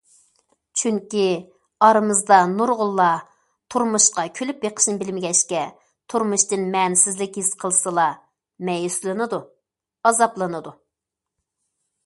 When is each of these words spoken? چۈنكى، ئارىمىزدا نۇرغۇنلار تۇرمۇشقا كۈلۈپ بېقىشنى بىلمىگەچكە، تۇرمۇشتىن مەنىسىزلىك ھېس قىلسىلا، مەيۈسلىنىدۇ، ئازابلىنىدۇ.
چۈنكى، 0.81 1.23
ئارىمىزدا 1.87 2.37
نۇرغۇنلار 2.53 3.19
تۇرمۇشقا 3.75 4.23
كۈلۈپ 4.39 4.63
بېقىشنى 4.63 4.95
بىلمىگەچكە، 5.03 5.61
تۇرمۇشتىن 6.13 6.65
مەنىسىزلىك 6.77 7.37
ھېس 7.41 7.51
قىلسىلا، 7.65 8.07
مەيۈسلىنىدۇ، 8.71 9.41
ئازابلىنىدۇ. 10.11 10.75